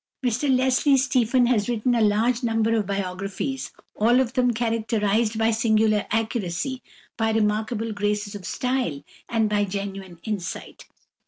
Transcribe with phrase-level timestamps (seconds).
[0.25, 5.51] Mr Leslie Stephen has written a large number of biographies, all of them characterised by
[5.51, 6.81] singular accuracy,
[7.17, 10.85] by remarkable graces of style, and by genuine insight.